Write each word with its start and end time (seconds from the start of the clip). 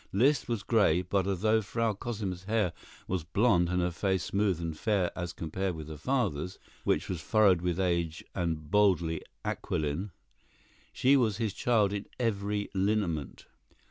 Liszt 0.11 0.49
was 0.49 0.63
gray; 0.63 1.03
but, 1.03 1.27
although 1.27 1.61
Frau 1.61 1.93
Cosima's 1.93 2.45
hair 2.45 2.73
was 3.07 3.23
blonde, 3.23 3.69
and 3.69 3.81
her 3.81 3.91
face 3.91 4.23
smooth 4.23 4.59
and 4.59 4.75
fair 4.75 5.11
as 5.15 5.31
compared 5.31 5.75
with 5.75 5.89
her 5.89 5.95
father's, 5.95 6.57
which 6.83 7.07
was 7.07 7.21
furrowed 7.21 7.61
with 7.61 7.79
age 7.79 8.23
and 8.33 8.71
boldly 8.71 9.21
aquiline, 9.45 10.09
she 10.91 11.15
was 11.15 11.37
his 11.37 11.53
child 11.53 11.93
in 11.93 12.07
every 12.19 12.67
lineament. 12.73 13.45